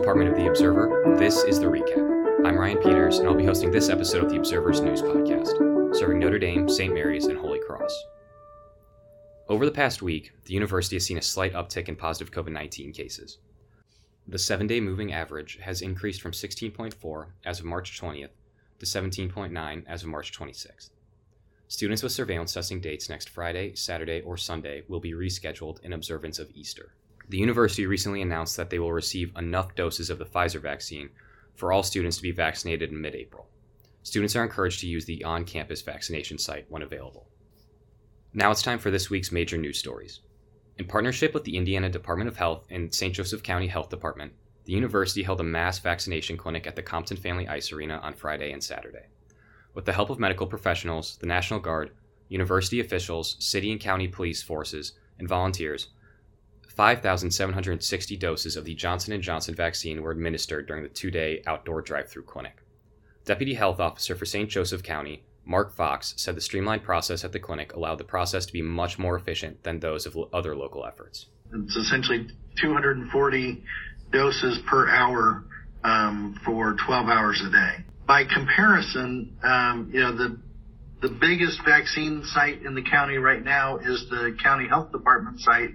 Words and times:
Department 0.00 0.30
of 0.30 0.36
The 0.36 0.46
Observer. 0.46 1.14
This 1.18 1.44
is 1.44 1.60
The 1.60 1.66
Recap. 1.66 2.46
I'm 2.46 2.58
Ryan 2.58 2.78
Peters, 2.78 3.18
and 3.18 3.28
I'll 3.28 3.34
be 3.34 3.44
hosting 3.44 3.70
this 3.70 3.90
episode 3.90 4.24
of 4.24 4.30
The 4.30 4.38
Observer's 4.38 4.80
news 4.80 5.02
podcast, 5.02 5.94
serving 5.94 6.18
Notre 6.18 6.38
Dame, 6.38 6.70
St. 6.70 6.94
Mary's, 6.94 7.26
and 7.26 7.36
Holy 7.36 7.58
Cross. 7.58 7.92
Over 9.46 9.66
the 9.66 9.70
past 9.70 10.00
week, 10.00 10.32
the 10.46 10.54
university 10.54 10.96
has 10.96 11.04
seen 11.04 11.18
a 11.18 11.22
slight 11.22 11.52
uptick 11.52 11.86
in 11.86 11.96
positive 11.96 12.32
COVID 12.32 12.50
19 12.50 12.94
cases. 12.94 13.40
The 14.26 14.38
seven 14.38 14.66
day 14.66 14.80
moving 14.80 15.12
average 15.12 15.58
has 15.60 15.82
increased 15.82 16.22
from 16.22 16.32
16.4 16.32 17.26
as 17.44 17.58
of 17.58 17.66
March 17.66 18.00
20th 18.00 18.30
to 18.78 18.86
17.9 18.86 19.84
as 19.86 20.02
of 20.02 20.08
March 20.08 20.32
26th. 20.32 20.88
Students 21.68 22.02
with 22.02 22.12
surveillance 22.12 22.54
testing 22.54 22.80
dates 22.80 23.10
next 23.10 23.28
Friday, 23.28 23.74
Saturday, 23.74 24.22
or 24.22 24.38
Sunday 24.38 24.82
will 24.88 25.00
be 25.00 25.12
rescheduled 25.12 25.84
in 25.84 25.92
observance 25.92 26.38
of 26.38 26.50
Easter. 26.54 26.94
The 27.30 27.38
university 27.38 27.86
recently 27.86 28.22
announced 28.22 28.56
that 28.56 28.70
they 28.70 28.80
will 28.80 28.92
receive 28.92 29.36
enough 29.36 29.76
doses 29.76 30.10
of 30.10 30.18
the 30.18 30.24
Pfizer 30.24 30.60
vaccine 30.60 31.10
for 31.54 31.72
all 31.72 31.84
students 31.84 32.16
to 32.16 32.24
be 32.24 32.32
vaccinated 32.32 32.90
in 32.90 33.00
mid 33.00 33.14
April. 33.14 33.46
Students 34.02 34.34
are 34.34 34.42
encouraged 34.42 34.80
to 34.80 34.88
use 34.88 35.04
the 35.04 35.22
on 35.22 35.44
campus 35.44 35.80
vaccination 35.80 36.38
site 36.38 36.66
when 36.68 36.82
available. 36.82 37.28
Now 38.34 38.50
it's 38.50 38.62
time 38.62 38.80
for 38.80 38.90
this 38.90 39.10
week's 39.10 39.30
major 39.30 39.56
news 39.56 39.78
stories. 39.78 40.22
In 40.76 40.86
partnership 40.86 41.32
with 41.32 41.44
the 41.44 41.56
Indiana 41.56 41.88
Department 41.88 42.26
of 42.26 42.36
Health 42.36 42.64
and 42.68 42.92
St. 42.92 43.14
Joseph 43.14 43.44
County 43.44 43.68
Health 43.68 43.90
Department, 43.90 44.32
the 44.64 44.72
university 44.72 45.22
held 45.22 45.38
a 45.38 45.44
mass 45.44 45.78
vaccination 45.78 46.36
clinic 46.36 46.66
at 46.66 46.74
the 46.74 46.82
Compton 46.82 47.16
Family 47.16 47.46
Ice 47.46 47.70
Arena 47.70 48.00
on 48.02 48.14
Friday 48.14 48.50
and 48.50 48.64
Saturday. 48.64 49.06
With 49.72 49.84
the 49.84 49.92
help 49.92 50.10
of 50.10 50.18
medical 50.18 50.48
professionals, 50.48 51.16
the 51.20 51.28
National 51.28 51.60
Guard, 51.60 51.92
university 52.28 52.80
officials, 52.80 53.36
city 53.38 53.70
and 53.70 53.80
county 53.80 54.08
police 54.08 54.42
forces, 54.42 54.94
and 55.20 55.28
volunteers, 55.28 55.90
5,760 56.80 58.16
doses 58.16 58.56
of 58.56 58.64
the 58.64 58.74
Johnson 58.74 59.20
& 59.20 59.22
Johnson 59.22 59.54
vaccine 59.54 60.00
were 60.00 60.12
administered 60.12 60.66
during 60.66 60.82
the 60.82 60.88
two-day 60.88 61.42
outdoor 61.46 61.82
drive-through 61.82 62.22
clinic. 62.22 62.62
Deputy 63.26 63.52
Health 63.52 63.80
Officer 63.80 64.14
for 64.14 64.24
St. 64.24 64.48
Joseph 64.48 64.82
County, 64.82 65.22
Mark 65.44 65.76
Fox, 65.76 66.14
said 66.16 66.36
the 66.36 66.40
streamlined 66.40 66.82
process 66.82 67.22
at 67.22 67.32
the 67.32 67.38
clinic 67.38 67.74
allowed 67.74 67.98
the 67.98 68.04
process 68.04 68.46
to 68.46 68.52
be 68.54 68.62
much 68.62 68.98
more 68.98 69.14
efficient 69.14 69.62
than 69.62 69.80
those 69.80 70.06
of 70.06 70.16
other 70.32 70.56
local 70.56 70.86
efforts. 70.86 71.26
It's 71.52 71.76
essentially 71.76 72.28
240 72.62 73.62
doses 74.10 74.58
per 74.66 74.88
hour 74.88 75.44
um, 75.84 76.40
for 76.46 76.76
12 76.86 77.08
hours 77.10 77.42
a 77.46 77.50
day. 77.50 77.84
By 78.06 78.24
comparison, 78.24 79.36
um, 79.42 79.90
you 79.92 80.00
know 80.00 80.16
the 80.16 80.40
the 81.02 81.10
biggest 81.10 81.60
vaccine 81.62 82.24
site 82.24 82.62
in 82.62 82.74
the 82.74 82.82
county 82.82 83.18
right 83.18 83.44
now 83.44 83.76
is 83.76 84.06
the 84.08 84.34
county 84.42 84.66
health 84.66 84.92
department 84.92 85.40
site 85.40 85.74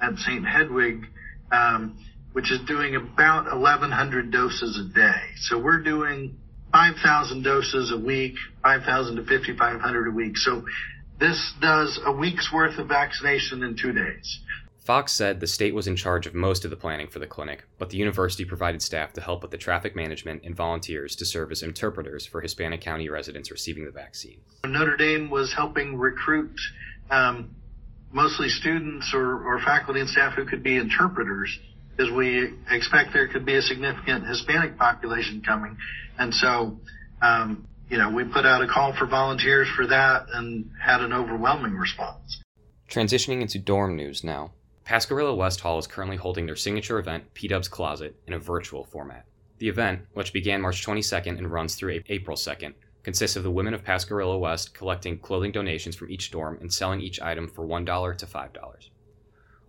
at 0.00 0.16
St. 0.16 0.46
Hedwig, 0.46 1.06
um, 1.50 1.98
which 2.32 2.52
is 2.52 2.60
doing 2.66 2.96
about 2.96 3.46
1,100 3.46 4.30
doses 4.30 4.78
a 4.78 4.94
day. 4.94 5.22
So 5.36 5.58
we're 5.58 5.82
doing 5.82 6.36
5,000 6.72 7.42
doses 7.42 7.92
a 7.92 7.98
week, 7.98 8.34
5,000 8.62 9.16
to 9.16 9.22
5,500 9.22 10.08
a 10.08 10.10
week. 10.10 10.36
So 10.36 10.64
this 11.18 11.52
does 11.60 11.98
a 12.04 12.12
week's 12.12 12.52
worth 12.52 12.78
of 12.78 12.88
vaccination 12.88 13.62
in 13.62 13.76
two 13.76 13.92
days. 13.92 14.40
Fox 14.86 15.12
said 15.12 15.40
the 15.40 15.48
state 15.48 15.74
was 15.74 15.88
in 15.88 15.96
charge 15.96 16.26
of 16.28 16.34
most 16.34 16.64
of 16.64 16.70
the 16.70 16.76
planning 16.76 17.08
for 17.08 17.18
the 17.18 17.26
clinic, 17.26 17.64
but 17.76 17.90
the 17.90 17.96
university 17.96 18.44
provided 18.44 18.80
staff 18.80 19.12
to 19.14 19.20
help 19.20 19.42
with 19.42 19.50
the 19.50 19.58
traffic 19.58 19.96
management 19.96 20.42
and 20.44 20.54
volunteers 20.54 21.16
to 21.16 21.24
serve 21.24 21.50
as 21.50 21.60
interpreters 21.60 22.24
for 22.24 22.40
Hispanic 22.40 22.82
County 22.82 23.08
residents 23.08 23.50
receiving 23.50 23.84
the 23.84 23.90
vaccine. 23.90 24.38
Notre 24.64 24.96
Dame 24.96 25.28
was 25.28 25.52
helping 25.54 25.98
recruit 25.98 26.54
um, 27.10 27.56
mostly 28.12 28.48
students 28.48 29.12
or, 29.14 29.42
or 29.44 29.60
faculty 29.64 30.00
and 30.00 30.08
staff 30.08 30.34
who 30.34 30.44
could 30.44 30.62
be 30.62 30.76
interpreters 30.76 31.58
because 31.96 32.12
we 32.12 32.54
expect 32.70 33.12
there 33.12 33.28
could 33.28 33.46
be 33.46 33.56
a 33.56 33.62
significant 33.62 34.26
Hispanic 34.26 34.76
population 34.76 35.42
coming. 35.46 35.76
And 36.18 36.34
so, 36.34 36.78
um, 37.22 37.66
you 37.88 37.98
know, 37.98 38.10
we 38.10 38.24
put 38.24 38.44
out 38.44 38.62
a 38.62 38.66
call 38.66 38.94
for 38.98 39.06
volunteers 39.06 39.68
for 39.74 39.86
that 39.86 40.26
and 40.32 40.70
had 40.82 41.00
an 41.00 41.12
overwhelming 41.12 41.74
response. 41.74 42.42
Transitioning 42.90 43.40
into 43.40 43.58
dorm 43.58 43.96
news 43.96 44.22
now. 44.22 44.52
Pasquerilla 44.84 45.34
West 45.34 45.60
Hall 45.60 45.78
is 45.78 45.86
currently 45.86 46.16
holding 46.16 46.46
their 46.46 46.54
signature 46.54 46.98
event, 46.98 47.34
P-Dub's 47.34 47.66
Closet, 47.66 48.14
in 48.26 48.34
a 48.34 48.38
virtual 48.38 48.84
format. 48.84 49.24
The 49.58 49.68
event, 49.68 50.02
which 50.12 50.32
began 50.32 50.60
March 50.60 50.86
22nd 50.86 51.38
and 51.38 51.50
runs 51.50 51.74
through 51.74 52.02
April 52.08 52.36
2nd, 52.36 52.74
consists 53.06 53.36
of 53.36 53.44
the 53.44 53.50
women 53.52 53.72
of 53.72 53.84
Pasquerilla 53.84 54.36
West 54.36 54.74
collecting 54.74 55.16
clothing 55.16 55.52
donations 55.52 55.94
from 55.94 56.10
each 56.10 56.32
dorm 56.32 56.58
and 56.60 56.74
selling 56.74 57.00
each 57.00 57.20
item 57.20 57.46
for 57.46 57.64
$1 57.64 58.18
to 58.18 58.26
$5. 58.26 58.50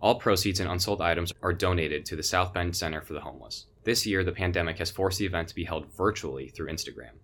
All 0.00 0.16
proceeds 0.16 0.58
and 0.58 0.68
unsold 0.68 1.00
items 1.00 1.32
are 1.40 1.52
donated 1.52 2.04
to 2.06 2.16
the 2.16 2.24
South 2.24 2.52
Bend 2.52 2.74
Center 2.74 3.00
for 3.00 3.12
the 3.12 3.20
Homeless. 3.20 3.66
This 3.84 4.04
year, 4.04 4.24
the 4.24 4.32
pandemic 4.32 4.78
has 4.78 4.90
forced 4.90 5.20
the 5.20 5.26
event 5.26 5.46
to 5.50 5.54
be 5.54 5.62
held 5.62 5.86
virtually 5.96 6.48
through 6.48 6.66
Instagram. 6.66 7.14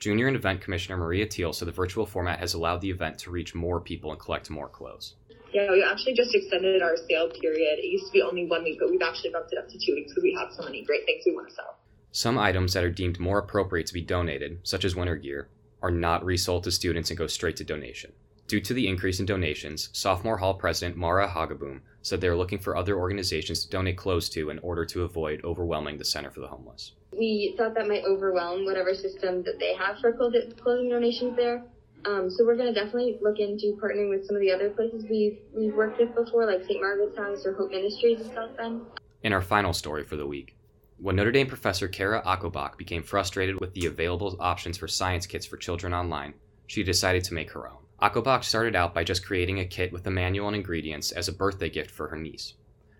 Junior 0.00 0.28
and 0.28 0.36
Event 0.36 0.62
Commissioner 0.62 0.96
Maria 0.96 1.26
Teal 1.26 1.52
said 1.52 1.68
the 1.68 1.72
virtual 1.72 2.06
format 2.06 2.38
has 2.38 2.54
allowed 2.54 2.80
the 2.80 2.88
event 2.88 3.18
to 3.18 3.30
reach 3.30 3.54
more 3.54 3.82
people 3.82 4.12
and 4.12 4.18
collect 4.18 4.48
more 4.48 4.70
clothes. 4.70 5.16
Yeah, 5.52 5.70
we 5.70 5.84
actually 5.84 6.14
just 6.14 6.34
extended 6.34 6.80
our 6.80 6.96
sale 7.06 7.28
period. 7.28 7.80
It 7.80 7.92
used 7.92 8.06
to 8.06 8.12
be 8.12 8.22
only 8.22 8.46
one 8.46 8.64
week, 8.64 8.78
but 8.80 8.90
we've 8.90 9.02
actually 9.02 9.32
bumped 9.32 9.52
it 9.52 9.58
up 9.58 9.68
to 9.68 9.78
two 9.78 9.92
weeks 9.92 10.12
because 10.12 10.22
we 10.22 10.34
have 10.40 10.54
so 10.54 10.64
many 10.64 10.82
great 10.84 11.04
things 11.04 11.22
we 11.26 11.34
want 11.34 11.50
to 11.50 11.54
sell. 11.54 11.76
Some 12.16 12.38
items 12.38 12.74
that 12.74 12.84
are 12.84 12.92
deemed 12.92 13.18
more 13.18 13.40
appropriate 13.40 13.88
to 13.88 13.92
be 13.92 14.00
donated, 14.00 14.60
such 14.62 14.84
as 14.84 14.94
winter 14.94 15.16
gear, 15.16 15.48
are 15.82 15.90
not 15.90 16.24
resold 16.24 16.62
to 16.62 16.70
students 16.70 17.10
and 17.10 17.18
go 17.18 17.26
straight 17.26 17.56
to 17.56 17.64
donation. 17.64 18.12
Due 18.46 18.60
to 18.60 18.72
the 18.72 18.86
increase 18.86 19.18
in 19.18 19.26
donations, 19.26 19.88
Sophomore 19.92 20.36
Hall 20.36 20.54
President 20.54 20.96
Mara 20.96 21.26
Hagaboom 21.26 21.80
said 22.02 22.20
they 22.20 22.28
are 22.28 22.36
looking 22.36 22.60
for 22.60 22.76
other 22.76 22.96
organizations 22.96 23.64
to 23.64 23.70
donate 23.70 23.96
clothes 23.96 24.28
to 24.28 24.50
in 24.50 24.60
order 24.60 24.84
to 24.84 25.02
avoid 25.02 25.40
overwhelming 25.42 25.98
the 25.98 26.04
Center 26.04 26.30
for 26.30 26.38
the 26.38 26.46
Homeless. 26.46 26.92
We 27.10 27.56
thought 27.58 27.74
that 27.74 27.88
might 27.88 28.04
overwhelm 28.04 28.64
whatever 28.64 28.94
system 28.94 29.42
that 29.42 29.58
they 29.58 29.74
have 29.74 29.98
for 29.98 30.12
clothing 30.12 30.88
donations 30.88 31.34
there. 31.34 31.64
Um, 32.04 32.30
so 32.30 32.46
we're 32.46 32.56
going 32.56 32.72
to 32.72 32.80
definitely 32.80 33.18
look 33.22 33.40
into 33.40 33.76
partnering 33.82 34.10
with 34.10 34.24
some 34.24 34.36
of 34.36 34.40
the 34.40 34.52
other 34.52 34.70
places 34.70 35.04
we've, 35.10 35.40
we've 35.52 35.74
worked 35.74 35.98
with 35.98 36.14
before, 36.14 36.46
like 36.46 36.62
St. 36.62 36.80
Margaret's 36.80 37.18
House 37.18 37.44
or 37.44 37.54
Hope 37.54 37.72
Ministries 37.72 38.20
in 38.20 38.32
South 38.32 38.56
Bend. 38.56 38.82
In 39.24 39.32
our 39.32 39.42
final 39.42 39.72
story 39.72 40.04
for 40.04 40.14
the 40.14 40.26
week, 40.28 40.54
when 40.98 41.16
Notre 41.16 41.32
Dame 41.32 41.46
professor 41.46 41.88
Cara 41.88 42.22
Ocobock 42.24 42.78
became 42.78 43.02
frustrated 43.02 43.60
with 43.60 43.74
the 43.74 43.86
available 43.86 44.36
options 44.38 44.78
for 44.78 44.88
science 44.88 45.26
kits 45.26 45.44
for 45.44 45.56
children 45.56 45.92
online, 45.92 46.34
she 46.66 46.82
decided 46.82 47.24
to 47.24 47.34
make 47.34 47.50
her 47.50 47.68
own. 47.68 47.78
Ocobock 48.00 48.44
started 48.44 48.76
out 48.76 48.94
by 48.94 49.04
just 49.04 49.24
creating 49.24 49.60
a 49.60 49.64
kit 49.64 49.92
with 49.92 50.06
a 50.06 50.10
manual 50.10 50.46
and 50.48 50.56
ingredients 50.56 51.12
as 51.12 51.28
a 51.28 51.32
birthday 51.32 51.68
gift 51.68 51.90
for 51.90 52.08
her 52.08 52.16
niece. 52.16 52.54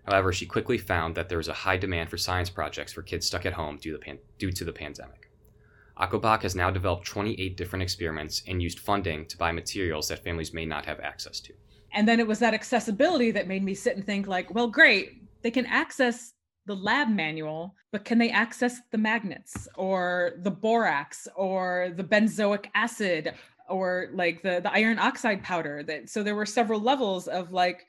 However, 0.05 0.31
she 0.31 0.45
quickly 0.45 0.77
found 0.77 1.15
that 1.15 1.29
there 1.29 1.37
was 1.37 1.47
a 1.47 1.53
high 1.53 1.77
demand 1.77 2.09
for 2.09 2.17
science 2.17 2.49
projects 2.49 2.93
for 2.93 3.01
kids 3.01 3.25
stuck 3.25 3.45
at 3.45 3.53
home 3.53 3.77
due, 3.77 3.97
pan- 3.97 4.19
due 4.37 4.51
to 4.51 4.63
the 4.63 4.71
pandemic. 4.71 5.31
Ocobock 5.99 6.43
has 6.43 6.55
now 6.55 6.69
developed 6.69 7.07
28 7.07 7.55
different 7.55 7.83
experiments 7.83 8.43
and 8.47 8.61
used 8.61 8.79
funding 8.79 9.25
to 9.27 9.37
buy 9.37 9.51
materials 9.51 10.09
that 10.09 10.23
families 10.23 10.53
may 10.53 10.65
not 10.65 10.85
have 10.85 10.99
access 10.99 11.39
to. 11.39 11.53
And 11.93 12.07
then 12.07 12.19
it 12.19 12.27
was 12.27 12.39
that 12.39 12.53
accessibility 12.53 13.31
that 13.31 13.47
made 13.47 13.63
me 13.63 13.73
sit 13.73 13.95
and 13.95 14.05
think 14.05 14.27
like, 14.27 14.53
well, 14.53 14.67
great, 14.67 15.21
they 15.41 15.51
can 15.51 15.65
access 15.65 16.33
the 16.65 16.75
lab 16.75 17.09
manual, 17.09 17.75
but 17.91 18.05
can 18.05 18.17
they 18.17 18.29
access 18.29 18.79
the 18.91 18.97
magnets 18.97 19.67
or 19.75 20.33
the 20.39 20.51
borax 20.51 21.27
or 21.35 21.91
the 21.95 22.03
benzoic 22.03 22.65
acid 22.73 23.33
or 23.69 24.09
like 24.13 24.41
the, 24.41 24.59
the 24.61 24.71
iron 24.73 24.99
oxide 24.99 25.43
powder? 25.43 25.83
That 25.83 26.09
so 26.09 26.23
there 26.23 26.35
were 26.35 26.45
several 26.45 26.79
levels 26.79 27.27
of 27.27 27.51
like, 27.51 27.85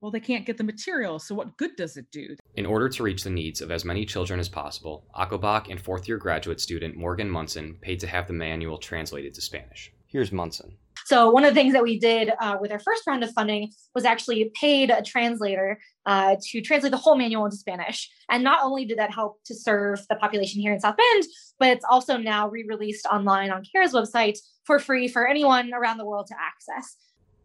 well, 0.00 0.10
they 0.10 0.20
can't 0.20 0.44
get 0.44 0.58
the 0.58 0.64
material, 0.64 1.18
so 1.18 1.34
what 1.34 1.56
good 1.56 1.74
does 1.76 1.96
it 1.96 2.10
do? 2.10 2.36
In 2.54 2.66
order 2.66 2.88
to 2.88 3.02
reach 3.02 3.24
the 3.24 3.30
needs 3.30 3.60
of 3.60 3.70
as 3.70 3.84
many 3.84 4.04
children 4.04 4.38
as 4.38 4.48
possible, 4.48 5.06
Ocobock 5.18 5.70
and 5.70 5.80
fourth 5.80 6.06
year 6.06 6.18
graduate 6.18 6.60
student 6.60 6.96
Morgan 6.96 7.30
Munson 7.30 7.78
paid 7.80 8.00
to 8.00 8.06
have 8.06 8.26
the 8.26 8.32
manual 8.32 8.78
translated 8.78 9.32
to 9.34 9.40
Spanish. 9.40 9.92
Here's 10.06 10.32
Munson. 10.32 10.76
So 11.06 11.30
one 11.30 11.44
of 11.44 11.54
the 11.54 11.60
things 11.60 11.72
that 11.72 11.84
we 11.84 12.00
did 12.00 12.32
uh, 12.40 12.56
with 12.60 12.72
our 12.72 12.80
first 12.80 13.06
round 13.06 13.22
of 13.22 13.30
funding 13.30 13.70
was 13.94 14.04
actually 14.04 14.50
paid 14.60 14.90
a 14.90 15.02
translator 15.02 15.78
uh, 16.04 16.34
to 16.48 16.60
translate 16.60 16.90
the 16.90 16.98
whole 16.98 17.14
manual 17.16 17.44
into 17.44 17.56
Spanish. 17.56 18.10
And 18.28 18.42
not 18.42 18.64
only 18.64 18.84
did 18.86 18.98
that 18.98 19.14
help 19.14 19.38
to 19.44 19.54
serve 19.54 20.04
the 20.10 20.16
population 20.16 20.60
here 20.60 20.72
in 20.72 20.80
South 20.80 20.96
Bend, 20.96 21.24
but 21.60 21.68
it's 21.68 21.84
also 21.88 22.16
now 22.16 22.48
re-released 22.48 23.06
online 23.06 23.52
on 23.52 23.62
CARE's 23.70 23.92
website 23.92 24.36
for 24.64 24.80
free 24.80 25.06
for 25.06 25.28
anyone 25.28 25.72
around 25.72 25.98
the 25.98 26.04
world 26.04 26.26
to 26.26 26.34
access. 26.40 26.96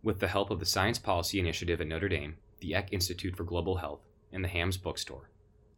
With 0.01 0.19
the 0.19 0.27
help 0.27 0.49
of 0.49 0.59
the 0.59 0.65
Science 0.65 0.97
Policy 0.97 1.39
Initiative 1.39 1.79
at 1.81 1.85
Notre 1.85 2.09
Dame, 2.09 2.37
the 2.61 2.73
Eck 2.73 2.91
Institute 2.91 3.35
for 3.35 3.43
Global 3.43 3.75
Health, 3.77 4.01
and 4.31 4.43
the 4.43 4.49
Hammes 4.49 4.77
Bookstore, 4.77 5.29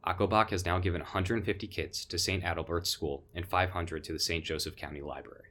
Ocobock 0.07 0.51
has 0.51 0.65
now 0.65 0.79
given 0.79 1.01
150 1.01 1.67
kits 1.67 2.05
to 2.05 2.17
St. 2.17 2.45
Adalbert's 2.45 2.89
School 2.89 3.25
and 3.35 3.45
500 3.45 4.05
to 4.05 4.13
the 4.13 4.19
St. 4.19 4.45
Joseph 4.45 4.77
County 4.77 5.01
Library. 5.01 5.47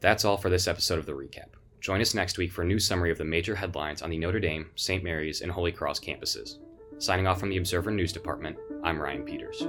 That's 0.00 0.24
all 0.24 0.38
for 0.38 0.48
this 0.48 0.66
episode 0.66 0.98
of 0.98 1.04
The 1.04 1.12
Recap. 1.12 1.48
Join 1.84 2.00
us 2.00 2.14
next 2.14 2.38
week 2.38 2.50
for 2.50 2.62
a 2.62 2.64
new 2.64 2.78
summary 2.78 3.10
of 3.10 3.18
the 3.18 3.26
major 3.26 3.54
headlines 3.54 4.00
on 4.00 4.08
the 4.08 4.16
Notre 4.16 4.40
Dame, 4.40 4.70
St. 4.74 5.04
Mary's, 5.04 5.42
and 5.42 5.52
Holy 5.52 5.70
Cross 5.70 6.00
campuses. 6.00 6.56
Signing 6.96 7.26
off 7.26 7.38
from 7.38 7.50
the 7.50 7.58
Observer 7.58 7.90
News 7.90 8.10
Department, 8.10 8.56
I'm 8.82 8.98
Ryan 8.98 9.22
Peters. 9.22 9.68